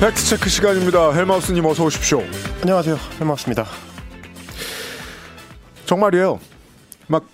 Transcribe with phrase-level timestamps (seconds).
[0.00, 1.12] 팩트체크 시간입니다.
[1.12, 2.22] 헬마우스님 어서 오십시오.
[2.62, 2.96] 안녕하세요.
[3.20, 3.66] 헬마우스입니다.
[5.84, 6.40] 정말이에요.
[7.06, 7.26] 막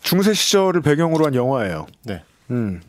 [0.00, 1.86] 중세 시절을 배경으로 한 영화예요.
[2.04, 2.22] 네.
[2.52, 2.80] 음.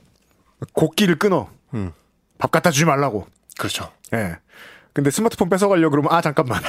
[0.73, 1.50] 곡기를 끊어.
[1.73, 1.91] 음.
[2.38, 3.26] 밥 갖다 주지 말라고.
[3.58, 3.91] 그렇죠.
[4.14, 4.38] 예.
[4.96, 6.62] 근데 스마트폰 뺏어가려고 그러면 아 잠깐만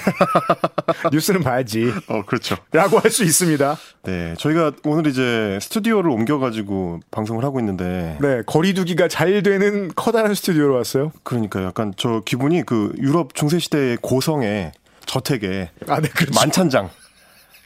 [1.12, 2.56] 뉴스는 봐야지 어, 그렇죠.
[2.72, 4.34] 라고 할 수 있습니다 네.
[4.36, 8.18] 저희가 오늘 이제 스튜디오를 옮겨가지고 방송을 하고 있는데.
[8.20, 13.98] 네 거리두기가 잘 되는 커다란 스튜디오로 왔어요 그러니까 약간 저 기분이 그 유럽 중세 시대의
[14.02, 14.72] 고성의
[15.06, 15.70] 저택에.
[15.88, 16.90] 아 네 그렇죠 만찬장.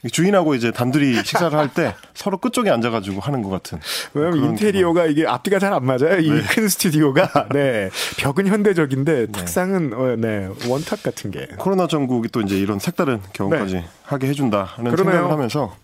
[0.09, 3.79] 주인하고 이제 단둘이 식사를 할 때 서로 끝쪽에 앉아가지고 하는 것 같은.
[4.13, 10.49] 왜냐면 인테리어가 이게 앞뒤가 잘 안 맞아요 이큰 스튜디오가 네 벽은 현대적인데 탁상은 어, 네
[10.67, 13.85] 원탁 같은 게 코로나 전국이 또 이제 이런 색다른 경험까지 네.
[14.03, 14.95] 하게 해준다는 그러네요.
[14.95, 15.75] 생각을 하면서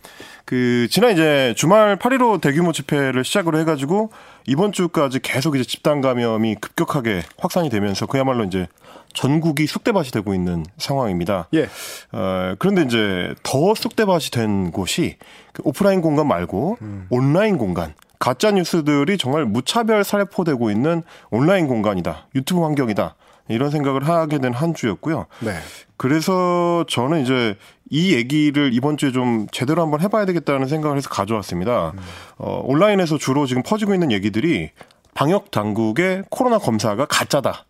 [0.48, 4.12] 그 지난 이제 주말 8.15 대규모 집회를 시작으로 해가지고
[4.46, 8.68] 이번 주까지 계속 이제 집단 감염이 급격하게 확산이 되면서 그야말로 이제
[9.14, 11.50] 전국이 쑥대밭이 되고 있는 상황입니다.
[11.54, 11.68] 예.
[12.14, 15.18] 어, 그런데 이제 더 쑥대밭이 된 곳이
[15.52, 17.08] 그 오프라인 공간 말고 음.
[17.10, 17.94] 온라인 공간.
[18.18, 22.28] 가짜 뉴스들이 정말 무차별 살포되고 있는 온라인 공간이다.
[22.36, 23.16] 유튜브 환경이다.
[23.50, 25.26] 이런 생각을 하게 된 한 주였고요.
[25.42, 25.52] 네.
[25.98, 27.56] 그래서 저는 이제
[27.90, 31.94] 이 얘기를 이번 주에 좀 제대로 한번 해봐야 되겠다는 생각을 해서 가져왔습니다.
[32.38, 34.72] 어, 온라인에서 주로 지금 퍼지고 있는 얘기들이
[35.14, 37.66] 방역 당국의 코로나 검사가 가짜다.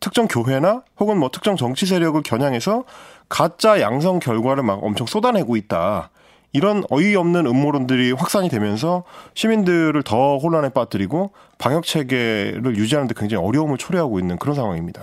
[0.00, 2.84] 특정 교회나 혹은 뭐 특정 정치 세력을 겨냥해서
[3.28, 6.10] 가짜 양성 결과를 막 엄청 쏟아내고 있다.
[6.52, 14.18] 이런 어이없는 음모론들이 확산이 되면서 시민들을 더 혼란에 빠뜨리고 방역 체계를 유지하는데 굉장히 어려움을 초래하고
[14.18, 15.02] 있는 그런 상황입니다.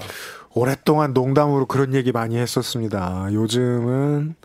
[0.54, 3.28] 오랫동안 농담으로 그런 얘기 많이 했었습니다.
[3.31, 4.36] 요즘은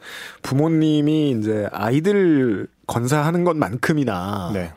[0.42, 4.72] 부모님이 이제 아이들 건사하는 것만큼이나 네.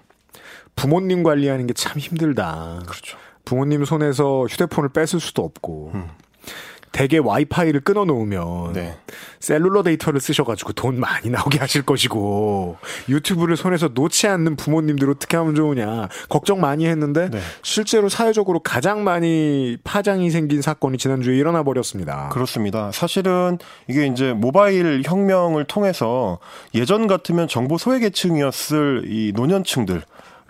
[0.75, 2.79] 부모님 관리하는 게 참 힘들다.
[2.87, 3.17] 그렇죠.
[3.43, 6.09] 부모님 손에서 휴대폰을 뺏을 수도 없고 음.
[6.95, 8.95] 대개 와이파이를 끊어 놓으면 네.
[9.41, 12.77] 셀룰러 데이터를 쓰셔가지고 돈 많이 나오게 하실 것이고
[13.09, 17.39] 유튜브를 손에서 놓지 않는 부모님들 어떻게 하면 좋으냐 걱정 많이 했는데 네.
[17.63, 22.29] 실제로 사회적으로 가장 많이 파장이 생긴 사건이 지난주에 일어나 버렸습니다.
[22.29, 22.91] 그렇습니다.
[22.93, 23.57] 사실은
[23.89, 26.39] 이게 이제 모바일 혁명을 통해서
[26.73, 30.01] 예전 같으면 정보 소외계층이었을 이 노년층들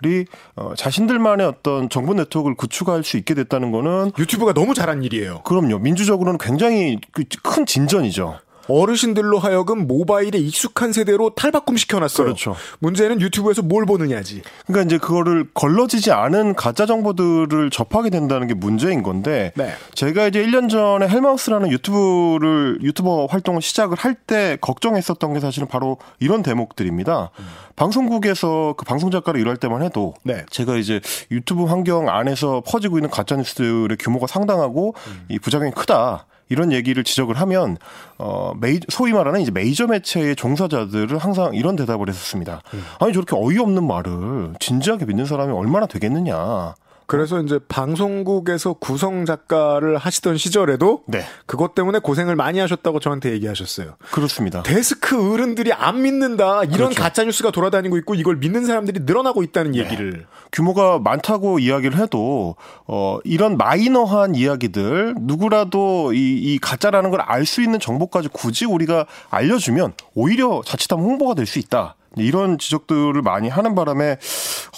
[0.04, 0.24] 이
[0.56, 5.42] 어, 자신들만의 어떤 정보 네트워크를 구축할 수 있게 됐다는 거는 유튜브가 너무 잘한 일이에요.
[5.42, 8.38] 그럼요 민주적으로는 굉장히 그큰 진전이죠.
[8.68, 12.24] 어르신들로 하여금 모바일에 익숙한 세대로 탈바꿈 시켜놨어요.
[12.26, 12.56] 그렇죠.
[12.80, 14.42] 문제는 유튜브에서 뭘 보느냐지.
[14.66, 19.72] 그러니까 이제 그거를 걸러지지 않은 가짜 정보들을 접하게 된다는 게 문제인 건데 네.
[19.94, 25.98] 제가 이제 1년 전에 헬마우스라는 유튜브를 유튜버 활동을 시작을 할 때 걱정했었던 게 사실은 바로
[26.18, 27.30] 이런 대목들입니다.
[27.76, 30.44] 방송국에서 그 방송 작가로 일할 때만 해도 네.
[30.50, 31.00] 제가 이제
[31.30, 34.94] 유튜브 환경 안에서 퍼지고 있는 가짜 뉴스들의 규모가 상당하고
[35.28, 36.26] 이 부작용이 크다.
[36.48, 37.76] 이런 얘기를 지적을 하면
[38.18, 42.62] 어 메이 소위 말하는 이제 메이저 매체의 종사자들은 항상 이런 대답을 했었습니다.
[43.00, 46.74] 아니 저렇게 어이없는 말을 진지하게 믿는 사람이 얼마나 되겠느냐.
[47.06, 51.22] 그래서 이제 방송국에서 구성 작가를 하시던 시절에도 네.
[51.46, 53.96] 그것 때문에 고생을 많이 하셨다고 저한테 얘기하셨어요.
[54.10, 54.62] 그렇습니다.
[54.62, 56.64] 데스크 어른들이 안 믿는다.
[56.64, 57.00] 이런 그렇죠.
[57.02, 60.26] 가짜 뉴스가 돌아다니고 있고 이걸 믿는 사람들이 늘어나고 있다는 얘기를.
[60.52, 62.56] 규모가 많다고 이야기를 해도
[62.86, 69.06] 어 이런 마이너한 이야기들 누구라도 이, 이 가짜라는 걸 알 수 있는 정보까지 굳이 우리가
[69.30, 71.94] 알려주면 오히려 자칫하면 홍보가 될 수 있다.
[72.16, 74.18] 이런 지적들을 많이 하는 바람에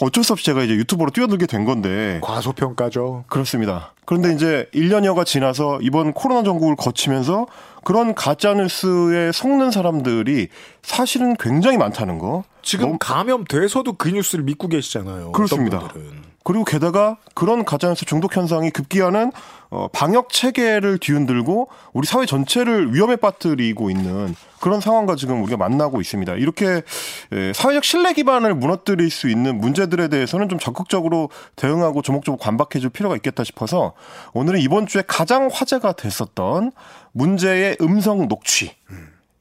[0.00, 3.24] 어쩔 수 없이 제가 이제 유튜버로 뛰어들게 된 건데 과소평가죠.
[3.28, 3.92] 그렇습니다.
[4.04, 7.46] 그런데 이제 1년여가 지나서 이번 코로나 전국을 거치면서
[7.84, 10.48] 그런 가짜 뉴스에 속는 사람들이
[10.82, 12.44] 사실은 굉장히 많다는 거.
[12.62, 15.32] 지금 감염돼서도 그 뉴스를 믿고 계시잖아요.
[15.32, 15.88] 그렇습니다.
[16.48, 19.32] 그리고 게다가 그런 가짜뉴스 중독 현상이 급기야는
[19.68, 26.00] 어, 방역 체계를 뒤흔들고 우리 사회 전체를 위험에 빠뜨리고 있는 그런 상황과 지금 우리가 만나고
[26.00, 26.36] 있습니다.
[26.36, 26.80] 이렇게
[27.32, 33.14] 에, 사회적 신뢰 기반을 무너뜨릴 수 있는 문제들에 대해서는 좀 적극적으로 대응하고 조목조목 관박해줄 필요가
[33.16, 33.92] 있겠다 싶어서
[34.32, 36.72] 오늘은 이번 주에 가장 화제가 됐었던
[37.12, 38.72] 문제의 음성 녹취.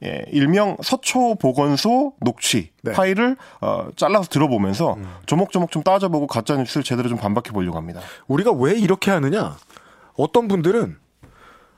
[0.04, 2.92] 예, 일명 서초 보건소 녹취 네.
[2.92, 4.96] 파일을 어, 잘라서 들어보면서
[5.26, 8.00] 조목조목 좀 따져보고 가짜 뉴스를 제대로 좀 반박해 보려고 합니다.
[8.28, 9.56] 우리가 왜 이렇게 하느냐?
[10.14, 10.96] 어떤 분들은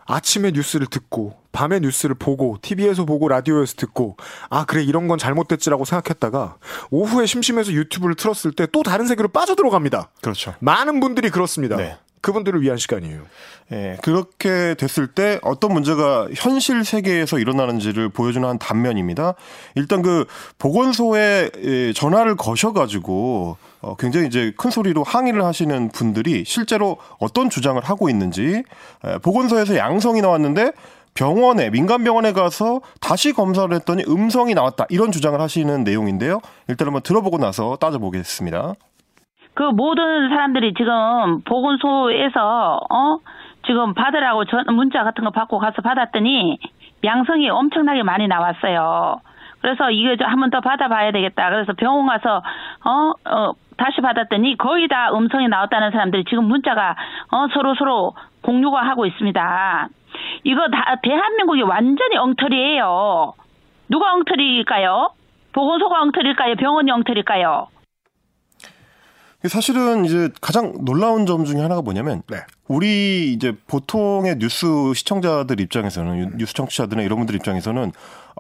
[0.06, 4.16] 아침에 뉴스를 듣고 밤에 뉴스를 보고 TV에서 보고 라디오에서 듣고
[4.48, 6.56] 아 그래 이런 건 잘못됐지라고 생각했다가
[6.90, 10.10] 오후에 심심해서 유튜브를 틀었을 때 또 다른 세계로 빠져들어갑니다.
[10.20, 10.54] 그렇죠.
[10.60, 11.76] 많은 분들이 그렇습니다.
[11.76, 11.96] 네.
[12.20, 13.22] 그분들을 위한 시간이에요.
[13.72, 19.34] 예, 그렇게 됐을 때 어떤 문제가 현실 세계에서 일어나는지를 보여주는 한 단면입니다.
[19.74, 20.26] 일단 그
[20.58, 27.82] 보건소에 예, 전화를 거셔가지고 어, 굉장히 이제 큰 소리로 항의를 하시는 분들이 실제로 어떤 주장을
[27.82, 28.62] 하고 있는지
[29.06, 30.72] 예, 보건소에서 양성이 나왔는데
[31.14, 36.40] 병원에 민간 병원에 가서 다시 검사를 했더니 음성이 나왔다 이런 주장을 하시는 내용인데요.
[36.68, 38.74] 일단 한번 들어보고 나서 따져보겠습니다.
[39.54, 43.18] 그 모든 사람들이 지금 보건소에서 어
[43.66, 46.58] 지금 받으라고 전 문자 같은 거 받고 가서 받았더니
[47.04, 49.20] 양성이 엄청나게 많이 나왔어요.
[49.60, 51.50] 그래서 이거 한 번 더 받아봐야 되겠다.
[51.50, 52.42] 그래서 병원 가서
[52.84, 56.96] 어, 어 다시 받았더니 거의 다 음성이 나왔다는 사람들이 지금 문자가
[57.30, 59.88] 어 서로 서로 공유가 하고 있습니다.
[60.44, 63.34] 이거 다 대한민국이 완전히 엉터리예요.
[63.90, 65.10] 누가 엉터리일까요?
[65.52, 66.54] 보건소가 엉터리일까요?
[66.56, 67.66] 병원이 엉터리일까요?
[69.48, 72.38] 사실은 이제 가장 놀라운 점 중에 하나가 뭐냐면 네.
[72.68, 77.92] 우리 이제 보통의 뉴스 시청자들 입장에서는 뉴스 청취자들이나 이런 분들 입장에서는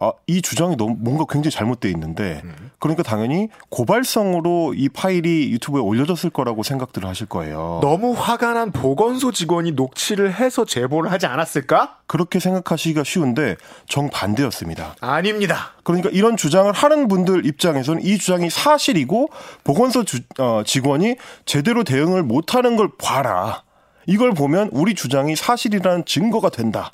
[0.02, 2.42] 아, 이 주장이 너무 뭔가 굉장히 잘못돼 있는데
[2.78, 7.80] 그러니까 당연히 고발성으로 이 파일이 유튜브에 올려졌을 거라고 생각들을 하실 거예요.
[7.82, 11.98] 너무 화가 난 보건소 직원이 녹취를 해서 제보를 하지 않았을까?
[12.06, 13.56] 그렇게 생각하시기가 쉬운데
[13.88, 14.96] 정반대였습니다.
[15.00, 15.72] 아닙니다.
[15.84, 19.28] 그러니까 이런 주장을 하는 분들 입장에서는 이 주장이 사실이고
[19.64, 23.64] 보건소 주, 어, 직원이 제대로 대응을 못하는 걸 봐라.
[24.06, 26.90] 이걸 보면 우리 주장이 사실이라는 증거가 된다.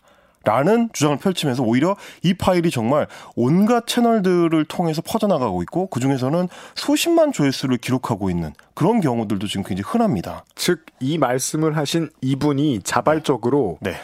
[0.47, 7.79] 라는 주장을 펼치면서 오히려 이 파일이 정말 온갖 채널들을 통해서 퍼져나가고 있고 그중에서는 수십만 조회수를
[7.79, 10.45] 기록하고 있는 그런 경우들도 지금 굉장히 흔합니다.
[10.55, 13.97] 즉, 이 말씀을 하신 이분이 자발적으로 네.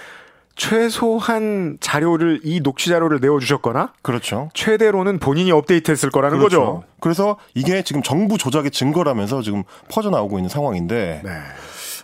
[0.56, 4.50] 최소한 자료를, 이 녹취 자료를 내어 주셨거나, 그렇죠.
[4.52, 6.58] 최대로는 본인이 업데이트했을 거라는 그렇죠.
[6.58, 6.84] 거죠.
[6.98, 11.30] 그래서 이게 지금 정부 조작의 증거라면서 지금 퍼져 나오고 있는 상황인데 네.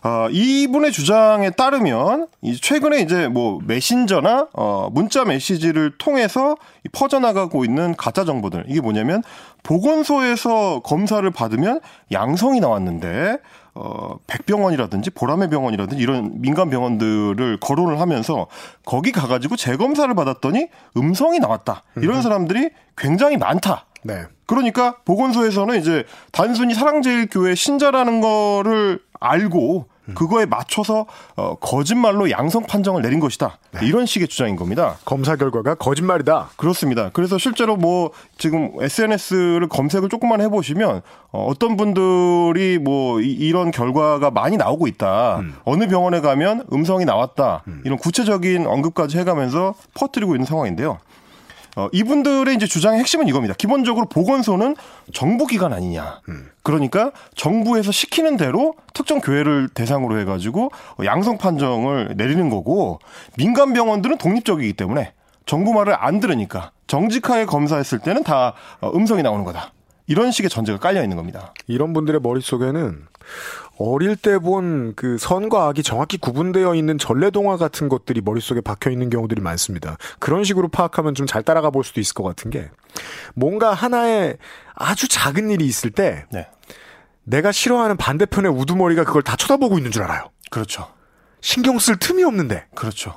[0.02, 2.28] 아, 이분의 주장에 따르면
[2.60, 6.56] 최근에 이제 뭐 메신저나 어, 문자 메시지를 통해서
[6.92, 9.22] 퍼져나가고 있는 가짜 정보들 이게 뭐냐면
[9.62, 11.80] 보건소에서 검사를 받으면
[12.12, 13.38] 양성이 나왔는데
[13.74, 18.48] 어, 백병원이라든지 보라매 병원이라든지 이런 민간 병원들을 거론을 하면서
[18.84, 21.84] 거기 가가지고 재검사를 받았더니 음성이 나왔다.
[21.96, 23.86] 이런 사람들이 굉장히 많다.
[24.02, 24.22] 네.
[24.46, 31.06] 그러니까 보건소에서는 이제 단순히 사랑제일교회 신자라는 거를 알고 그거에 맞춰서
[31.36, 33.58] 어, 거짓말로 양성 판정을 내린 것이다.
[33.82, 34.96] 이런 식의 주장인 겁니다.
[35.04, 36.50] 검사 결과가 거짓말이다.
[36.56, 37.10] 그렇습니다.
[37.12, 41.02] 그래서 실제로 뭐 지금 SNS를 검색을 조금만 해보시면
[41.32, 45.42] 어, 어떤 분들이 뭐 이, 런 결과가 많이 나오고 있다.
[45.64, 47.64] 어느 병원에 가면 음성이 나왔다.
[47.84, 50.98] 이런 구체적인 언급까지 해가면서 퍼뜨리고 있는 상황인데요.
[51.78, 53.54] 어, 이분들의 이제 주장의 핵심은 이겁니다.
[53.54, 54.74] 기본적으로 보건소는
[55.12, 56.20] 정부 기관 아니냐.
[56.64, 60.72] 그러니까 정부에서 시키는 대로 특정 교회를 대상으로 해가지고
[61.04, 62.98] 양성 판정을 내리는 거고
[63.36, 65.12] 민간 병원들은 독립적이기 때문에
[65.46, 69.70] 정부 말을 안 들으니까 정직하게 검사했을 때는 다 어, 음성이 나오는 거다.
[70.08, 71.54] 이런 식의 전제가 깔려 있는 겁니다.
[71.68, 73.06] 이런 분들의 머릿속에는
[73.78, 79.10] 어릴 때 본 그 선과 악이 정확히 구분되어 있는 전래동화 같은 것들이 머릿속에 박혀 있는
[79.10, 79.96] 경우들이 많습니다.
[80.18, 82.70] 그런 식으로 파악하면 좀 잘 따라가 볼 수도 있을 것 같은 게
[83.34, 84.38] 뭔가 하나의
[84.74, 86.48] 아주 작은 일이 있을 때 네.
[87.24, 90.30] 내가 싫어하는 반대편의 우두머리가 그걸 다 쳐다보고 있는 줄 알아요.
[90.50, 90.88] 그렇죠.
[91.40, 92.64] 신경 쓸 틈이 없는데.
[92.74, 93.14] 그렇죠.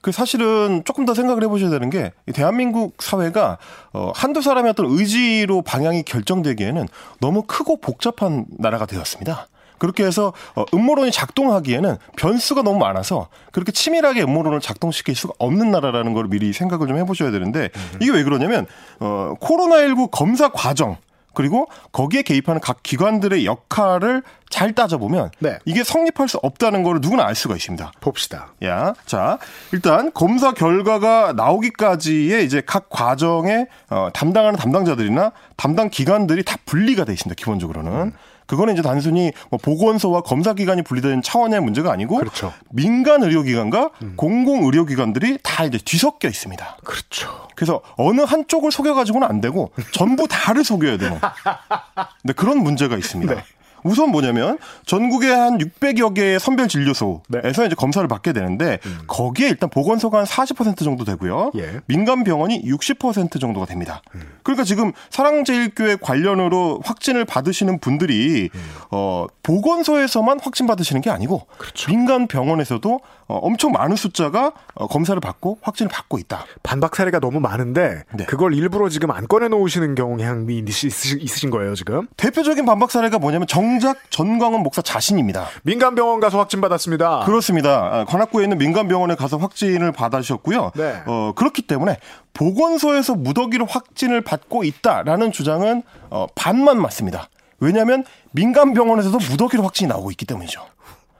[0.00, 3.58] 그 사실은 조금 더 생각을 해보셔야 되는 게 대한민국 사회가
[3.92, 6.88] 어, 한두 사람의 어떤 의지로 방향이 결정되기에는
[7.20, 9.48] 너무 크고 복잡한 나라가 되었습니다.
[9.84, 16.14] 그렇게 해서 어, 음모론이 작동하기에는 변수가 너무 많아서 그렇게 치밀하게 음모론을 작동시킬 수가 없는 나라라는
[16.14, 17.68] 걸 미리 생각을 좀 해보셔야 되는데
[18.00, 18.66] 이게 왜 그러냐면
[18.98, 20.96] 어, 코로나19 검사 과정
[21.34, 25.58] 그리고 거기에 개입하는 각 기관들의 역할을 잘 따져보면 네.
[25.64, 27.92] 이게 성립할 수 없다는 걸 누구나 알 수가 있습니다.
[28.00, 28.52] 봅시다.
[28.64, 29.38] 야, 자,
[29.72, 37.12] 일단 검사 결과가 나오기까지의 이제 각 과정에 어, 담당하는 담당자들이나 담당 기관들이 다 분리가 돼
[37.12, 37.34] 있습니다.
[37.36, 38.12] 기본적으로는.
[38.46, 42.52] 그거는 이제 단순히 뭐 보건소와 검사기관이 분리된 차원의 문제가 아니고 그렇죠.
[42.70, 46.78] 민간 의료기관과 공공 의료기관들이 다 이제 뒤섞여 있습니다.
[46.84, 47.48] 그렇죠.
[47.54, 51.18] 그래서 어느 한쪽을 속여가지고는 안 되고 전부 다를 속여야 되는
[52.24, 53.34] 네, 그런 문제가 있습니다.
[53.84, 57.48] 우선 뭐냐면 전국에 한 600여 개의 선별 진료소에서 네.
[57.48, 61.52] 이제 검사를 받게 되는데 거기에 일단 보건소가 한 40% 정도 되고요.
[61.56, 61.80] 예.
[61.86, 64.02] 민간 병원이 60% 정도가 됩니다.
[64.42, 68.48] 그러니까 지금 사랑제일교회 관련으로 확진을 받으시는 분들이
[68.90, 71.46] 어 보건소에서만 확진 받으시는 게 아니고
[71.86, 76.44] 민간 병원에서도 어, 엄청 많은 숫자가 어, 검사를 받고 확진을 받고 있다.
[76.62, 78.24] 반박 사례가 너무 많은데 네.
[78.26, 82.06] 그걸 일부러 지금 안 꺼내 놓으시는 경향이 있으시- 있으신 거예요, 지금.
[82.16, 85.46] 대표적인 반박 사례가 뭐냐면 정작 전광훈 목사 자신입니다.
[85.62, 87.20] 민간 병원 가서 확진 받았습니다.
[87.24, 87.70] 그렇습니다.
[88.00, 90.72] 아, 관악구에 있는 민간 병원에 가서 확진을 받으셨고요.
[90.74, 91.02] 네.
[91.06, 91.98] 어, 그렇기 때문에
[92.34, 97.28] 보건소에서 무더기로 확진을 받고 있다라는 주장은 어, 반만 맞습니다.
[97.60, 100.60] 왜냐하면 민간 병원에서도 무더기로 확진이 나오고 있기 때문이죠.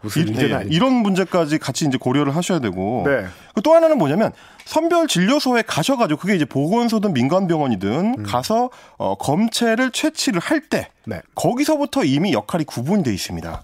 [0.05, 0.77] 무슨 이, 문제는 예, 아닙니다.
[0.77, 3.27] 이런 문제까지 같이 이제 고려를 하셔야 되고 네.
[3.55, 4.33] 그또 하나는 뭐냐면
[4.65, 11.21] 선별 진료소에 가셔가지고 그게 이제 보건소든 민간 병원이든 가서 어, 검체를 채취를 할때 네.
[11.35, 13.63] 거기서부터 이미 역할이 구분이 돼 있습니다.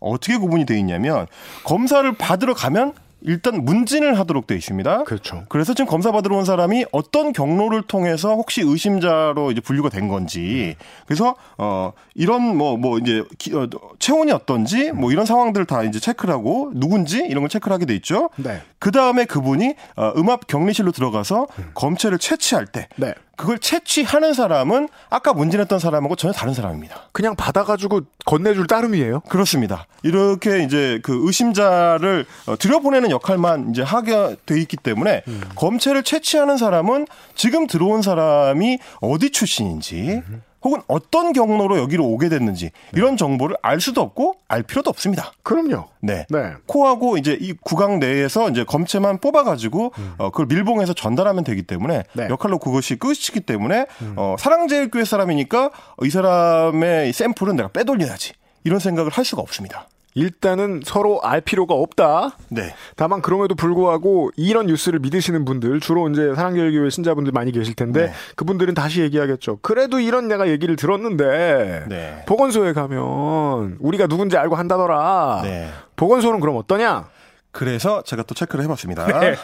[0.00, 1.26] 어떻게 구분이 돼 있냐면
[1.64, 5.04] 검사를 받으러 가면 일단 문진을 하도록 돼 있습니다.
[5.04, 5.44] 그렇죠.
[5.48, 10.76] 그래서 지금 검사 받으러 온 사람이 어떤 경로를 통해서 혹시 의심자로 이제 분류가 된 건지
[11.06, 16.32] 그래서 어 이런 뭐뭐 이제 기, 어, 체온이 어떤지 뭐 이런 상황들을 다 이제 체크를
[16.32, 18.30] 하고 누군지 이런 걸 체크를 하게 돼 있죠.
[18.36, 18.60] 네.
[18.78, 23.14] 그 다음에 그분이 어, 음압 격리실로 들어가서 검체를 채취할 때 네.
[23.38, 27.04] 그걸 채취하는 사람은 아까 문진했던 사람하고 전혀 다른 사람입니다.
[27.12, 29.20] 그냥 받아가지고 건네줄 따름이에요.
[29.28, 29.86] 그렇습니다.
[30.02, 35.22] 이렇게 이제 그 의심자를 어, 들여보내는 역할만 이제 하게 돼 있기 때문에
[35.54, 40.20] 검체를 채취하는 사람은 지금 들어온 사람이 어디 출신인지
[40.62, 45.32] 혹은 어떤 경로로 여기로 오게 됐는지 이런 정보를 알 수도 없고 알 필요도 없습니다.
[45.42, 45.86] 그럼요.
[46.00, 46.26] 네.
[46.30, 46.52] 네.
[46.66, 52.28] 코하고 이제 이 구강 내에서 이제 검체만 뽑아가지고 어, 그걸 밀봉해서 전달하면 되기 때문에 네.
[52.28, 53.86] 역할로 그것이 끝이기 때문에
[54.16, 55.70] 어, 사랑제일교회 사람이니까
[56.02, 58.32] 이 사람의 샘플은 내가 빼돌려야지
[58.64, 59.86] 이런 생각을 할 수가 없습니다.
[60.18, 62.36] 일단은 서로 알 필요가 없다.
[62.48, 62.74] 네.
[62.96, 68.12] 다만 그럼에도 불구하고 이런 뉴스를 믿으시는 분들 주로 이제 사랑교회 신자분들 많이 계실 텐데 네.
[68.34, 69.60] 그분들은 다시 얘기하겠죠.
[69.62, 72.24] 그래도 이런 내가 얘기를 들었는데 네.
[72.26, 75.40] 보건소에 가면 우리가 누군지 알고 한다더라.
[75.44, 75.68] 네.
[75.94, 77.08] 보건소는 그럼 어떠냐?
[77.52, 79.06] 그래서 제가 또 체크를 해봤습니다.
[79.20, 79.36] 네.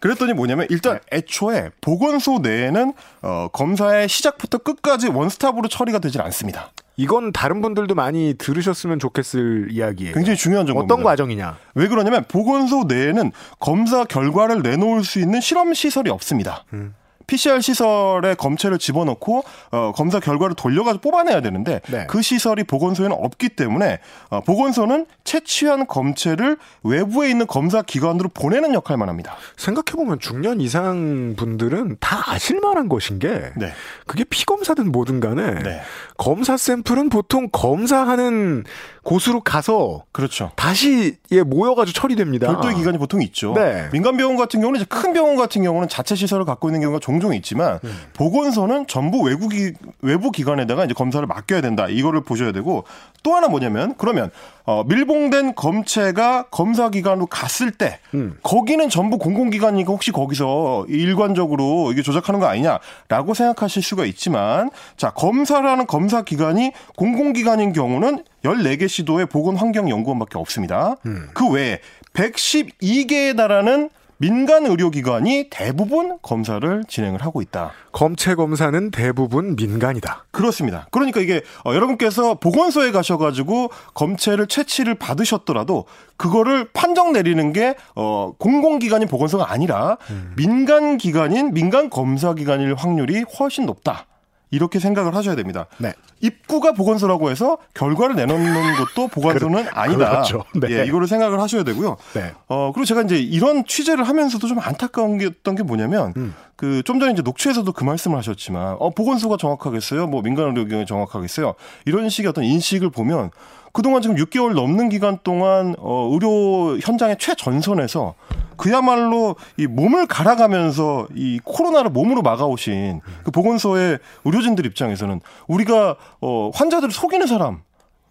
[0.00, 2.92] 그랬더니 뭐냐면 일단 애초에 보건소 내에는
[3.22, 6.72] 어, 검사의 시작부터 끝까지 원스톱으로 처리가 되질 않습니다.
[6.96, 10.14] 이건 다른 분들도 많이 들으셨으면 좋겠을 이야기예요.
[10.14, 10.94] 굉장히 중요한 정보입니다.
[10.94, 11.58] 어떤 과정이냐?
[11.74, 16.64] 왜 그러냐면 보건소 내에는 검사 결과를 내놓을 수 있는 실험 시설이 없습니다.
[16.72, 16.94] 음.
[17.26, 22.06] PCR 시설에 검체를 집어넣고 어, 검사 결과를 돌려가지고 뽑아내야 되는데 네.
[22.08, 23.98] 그 시설이 보건소에는 없기 때문에
[24.30, 29.36] 어, 보건소는 채취한 검체를 외부에 있는 검사 기관으로 보내는 역할만 합니다.
[29.56, 33.72] 생각해보면 중년 이상 분들은 다 아실만한 것인 게 네.
[34.06, 35.82] 그게 피검사든 뭐든 간에 네.
[36.18, 38.64] 검사 샘플은 보통 검사하는
[39.02, 40.50] 곳으로 가서 그렇죠.
[40.56, 42.48] 다시 예 모여가지고 처리됩니다.
[42.48, 43.52] 별도의 기관이 보통 있죠.
[43.54, 43.88] 네.
[43.92, 47.34] 민간 병원 같은 경우는 이제 큰 병원 같은 경우는 자체 시설을 갖고 있는 경우가 종종
[47.34, 47.96] 있지만 음.
[48.14, 51.86] 보건소는 전부 기 외부 기관에다가 이제 검사를 맡겨야 된다.
[51.88, 52.84] 이거를 보셔야 되고
[53.22, 54.30] 또 하나 뭐냐면 그러면
[54.66, 58.36] 어 밀봉된 검체가 검사 기관으로 갔을 때 음.
[58.42, 65.86] 거기는 전부 공공기관이니까 혹시 거기서 일관적으로 이게 조작하는 거 아니냐라고 생각하실 수가 있지만 자 검사라는
[65.86, 70.96] 검사 기관이 공공기관인 경우는 14개 시도의 보건환경연구원밖에 없습니다.
[71.32, 71.80] 그 외에
[72.14, 77.72] 112개에 달하는 민간 의료기관이 대부분 검사를 진행을 하고 있다.
[77.92, 80.24] 검체 검사는 대부분 민간이다.
[80.30, 80.86] 그렇습니다.
[80.90, 85.84] 그러니까 이게 어, 여러분께서 보건소에 가셔가지고 검체를 채취를 받으셨더라도
[86.16, 89.98] 그거를 판정 내리는 게 어, 공공기관인 보건소가 아니라
[90.36, 94.06] 민간 기관인 민간 검사 기관일 확률이 훨씬 높다.
[94.50, 95.66] 이렇게 생각을 하셔야 됩니다.
[95.78, 95.92] 네.
[96.20, 100.10] 입구가 보건소라고 해서 결과를 내놓는 것도 보건소는 아니다.
[100.10, 100.44] 그렇죠.
[100.54, 100.68] 네.
[100.70, 101.96] 예, 이거를 생각을 하셔야 되고요.
[102.14, 102.32] 네.
[102.48, 106.34] 어, 그리고 제가 이제 이런 취재를 하면서도 좀 안타까운 게 어떤 게 뭐냐면, 음.
[106.54, 110.06] 그, 좀 전에 이제 녹취에서도 그 말씀을 하셨지만, 어, 보건소가 정확하겠어요?
[110.06, 111.54] 뭐, 민간의료기관이 정확하겠어요?
[111.84, 113.30] 이런 식의 어떤 인식을 보면,
[113.76, 118.14] 그동안 지금 6개월 넘는 기간 동안, 어, 의료 현장의 최전선에서
[118.56, 126.90] 그야말로 이 몸을 갈아가면서 이 코로나를 몸으로 막아오신 그 보건소의 의료진들 입장에서는 우리가, 어, 환자들을
[126.90, 127.60] 속이는 사람,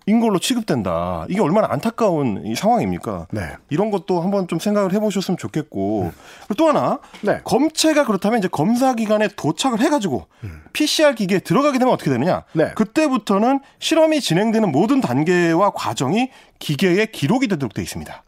[0.08, 1.26] 인 걸로 취급된다.
[1.30, 3.28] 이게 얼마나 안타까운 이 상황입니까?
[3.32, 3.42] 네.
[3.70, 6.12] 이런 것도 한번 좀 생각을 해보셨으면 좋겠고
[6.48, 7.40] 그리고 또 하나 네.
[7.44, 10.28] 검체가 그렇다면 이제 검사 기관에 도착을 해가지고
[10.74, 12.44] PCR 기계에 들어가게 되면 어떻게 되느냐?
[12.54, 12.72] 네.
[12.76, 18.24] 그때부터는 실험이 진행되는 모든 단계와 과정이 기계에 기록이 되도록 돼 있습니다.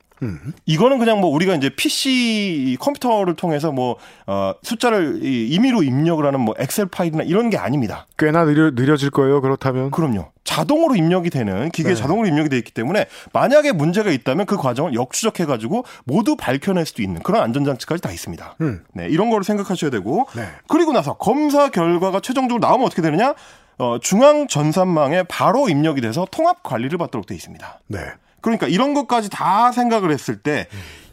[0.66, 6.40] 이거는 그냥 뭐 우리가 이제 PC 컴퓨터를 통해서 뭐 어, 숫자를 이 임의로 입력을 하는
[6.40, 8.08] 뭐 엑셀 파일이나 이런 게 아닙니다.
[8.18, 9.42] 꽤나 느려, 느려질 거예요.
[9.42, 9.92] 그렇다면.
[9.92, 10.32] 그럼요.
[10.44, 12.02] 자동으로 입력이 되는 기계에 네.
[12.02, 17.04] 자동으로 입력이 돼 있기 때문에 만약에 문제가 있다면 그 과정을 역추적해 가지고 모두 밝혀낼 수도
[17.04, 18.56] 있는 그런 안전장치까지 다 있습니다.
[18.62, 18.84] 음.
[18.94, 20.48] 네, 이런 거를 생각하셔야 되고 네.
[20.68, 23.36] 그리고 나서 검사 결과가 최종적으로 나오면 어떻게 되느냐?
[23.78, 27.82] 어, 중앙 전산망에 바로 입력이 돼서 통합 관리를 받도록 돼 있습니다.
[27.88, 28.00] 네.
[28.42, 30.68] 그러니까 이런 것까지 다 생각을 했을 때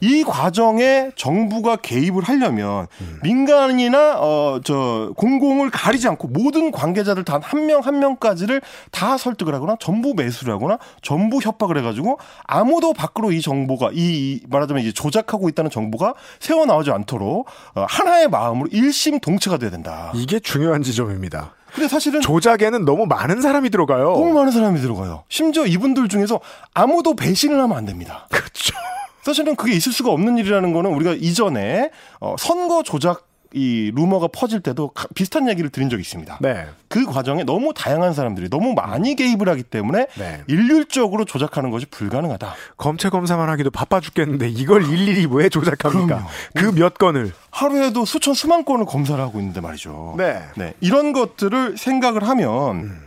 [0.04, 3.20] 이 과정에 정부가 개입을 하려면 음.
[3.22, 10.14] 민간이나 어 저 공공을 가리지 않고 모든 관계자들 단 한명한 명까지를 다 설득을 하거나 전부
[10.14, 16.14] 매수를 하거나 전부 협박을 해가지고 아무도 밖으로 이 정보가 이 말하자면 이제 조작하고 있다는 정보가
[16.38, 20.12] 새어 나오지 않도록 어, 하나의 마음으로 일심 동체가 돼야 된다.
[20.14, 21.54] 이게 중요한 지점입니다.
[21.74, 24.04] 근데 사실은 조작에는 너무 많은 사람이 들어가요.
[24.12, 25.24] 너무 많은 사람이 들어가요.
[25.28, 26.40] 심지어 이분들 중에서
[26.72, 28.28] 아무도 배신을 하면 안 됩니다.
[28.30, 28.74] 그렇죠.
[29.22, 31.90] 사실은 그게 있을 수가 없는 일이라는 거는 우리가 이전에
[32.20, 36.38] 어, 선거 조작 이 루머가 퍼질 때도 비슷한 얘기를 드린 적이 있습니다.
[36.40, 36.66] 네.
[36.88, 40.42] 그 과정에 너무 다양한 사람들이 너무 많이 개입을 하기 때문에 네.
[40.48, 42.52] 일률적으로 조작하는 것이 불가능하다.
[42.76, 46.26] 검체 검사만 하기도 바빠 죽겠는데 이걸 일일이 왜 조작합니까?
[46.54, 50.16] 그 몇 건을 하루에도 수천 수만 건을 검사를 하고 있는데 말이죠.
[50.18, 50.40] 네.
[50.56, 50.74] 네.
[50.80, 53.00] 이런 것들을 생각을 하면 음.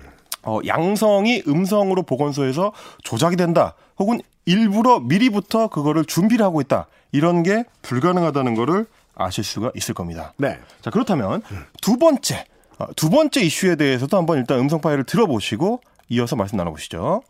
[0.44, 2.72] 어, 양성이 음성으로 보건소에서
[3.04, 3.74] 조작이 된다.
[4.00, 6.88] 혹은 일부러 미리부터 그거를 준비를 하고 있다.
[7.12, 8.86] 이런 게 불가능하다는 거를
[9.18, 10.34] 아실 수가 있을 겁니다.
[10.38, 10.58] 네.
[10.82, 11.42] 자, 그렇다면
[11.82, 12.46] 두 번째,
[12.80, 17.22] 어, 두 번째 이슈에 대해서도 한번 일단 음성 파일을 들어보시고 이어서 말씀 나눠보시죠.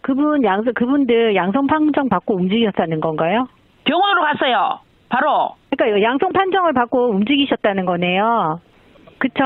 [0.00, 3.48] 그분 양성 그분들 양성 판정 받고 움직였다는 건가요?
[3.84, 4.80] 병원으로 갔어요.
[5.08, 5.54] 바로.
[5.70, 8.60] 그러니까 양성 판정을 받고 움직이셨다는 거네요.
[9.18, 9.42] 그쵸?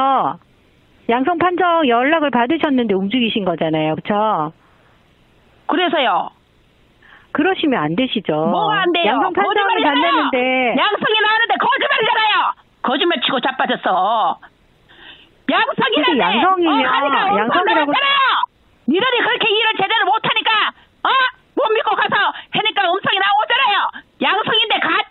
[1.08, 3.94] 양성 판정 연락을 받으셨는데 움직이신 거잖아요.
[3.96, 4.52] 그쵸?
[5.66, 6.30] 그래서요.
[7.32, 8.32] 그러시면 안 되시죠.
[8.32, 9.06] 뭐가 안 돼요?
[9.06, 12.52] 양성 판정을 받는데 양성이 나왔는데 거짓말이잖아요.
[12.82, 14.38] 거짓말 치고 자빠졌어.
[15.50, 17.92] 양성이라는데 양성이면 어, 양성이라고
[18.88, 20.50] 니들이 그렇게 일을 제대로 못하니까
[21.04, 21.08] 어?
[21.54, 22.16] 못 믿고 가서
[22.54, 23.90] 해니까 음성이 나오잖아요.
[24.22, 25.01] 양성인데 양성이잖아.